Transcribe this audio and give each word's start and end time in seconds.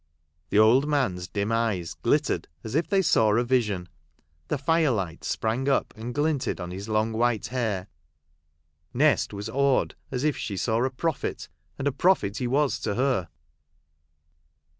The 0.49 0.57
old 0.57 0.87
man's 0.87 1.27
dim 1.27 1.51
eyes 1.51 1.93
glittered 1.93 2.47
as 2.63 2.73
if 2.73 2.87
they 2.89 3.03
saw 3.03 3.35
a 3.37 3.43
vision; 3.43 3.87
the 4.47 4.57
fire 4.57 4.89
light 4.89 5.23
sprang 5.23 5.69
up 5.69 5.93
and 5.95 6.11
glinted 6.11 6.59
on 6.59 6.71
his 6.71 6.89
long 6.89 7.13
white 7.13 7.45
hair. 7.49 7.87
Nest 8.95 9.31
was 9.31 9.47
awed 9.47 9.93
as 10.09 10.23
if 10.23 10.35
she 10.35 10.57
saw 10.57 10.83
a 10.83 10.89
prophet, 10.89 11.49
and 11.77 11.87
a 11.87 11.91
prophet 11.91 12.37
he 12.37 12.47
was 12.47 12.79
to 12.79 12.95
her. 12.95 13.27